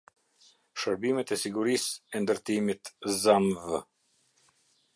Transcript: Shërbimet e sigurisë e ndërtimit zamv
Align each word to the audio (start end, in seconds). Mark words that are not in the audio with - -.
Shërbimet 0.83 1.33
e 1.35 1.37
sigurisë 1.41 2.01
e 2.17 2.21
ndërtimit 2.23 2.91
zamv 3.27 3.61